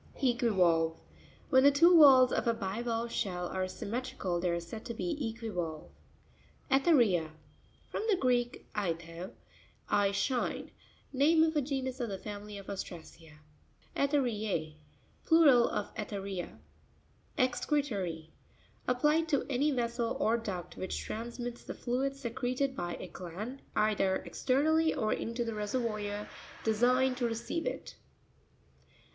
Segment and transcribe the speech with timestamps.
[0.19, 5.11] E'quivaLvE.—When the two valves of a bivalve shell are symmetrical they are said to be
[5.29, 5.91] equivalve
[6.71, 6.97] (page 97).
[6.97, 9.29] Erne'r1s.—From the Greek, aithé,
[9.87, 10.71] I shine.
[11.13, 13.37] Name of a genus of the family of Ostracea
[13.93, 14.21] (page 75).
[14.23, 16.57] Erue'r12.—Plural of Etheria.
[17.37, 24.23] Excre'rory.—Applied to any vessel or duct which transmits the fluid secreted by a gland, either
[24.25, 24.63] exter.
[24.63, 26.27] nally or into the reseryoir
[26.63, 27.97] designed to receive it.